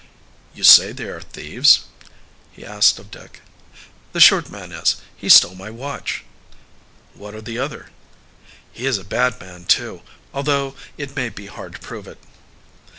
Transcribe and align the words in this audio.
"You 0.55 0.63
say 0.63 0.93
they 0.93 1.03
are 1.05 1.21
thieves?" 1.21 1.81
he 2.51 2.65
asked 2.65 2.97
of 2.97 3.11
Dick. 3.11 3.41
"The 4.13 4.19
short 4.19 4.49
man 4.49 4.71
is. 4.71 4.95
He 5.15 5.29
stole 5.29 5.53
my 5.53 5.69
watch." 5.69 6.23
"What 7.13 7.35
of 7.35 7.45
the 7.45 7.59
other?" 7.59 7.91
"He 8.73 8.87
is 8.87 8.97
a 8.97 9.03
bad 9.03 9.39
man 9.39 9.65
too 9.65 10.01
although 10.33 10.73
it 10.97 11.15
may 11.15 11.29
be 11.29 11.45
hard 11.45 11.73
to 11.73 11.79
prove 11.81 12.07
it." 12.07 12.17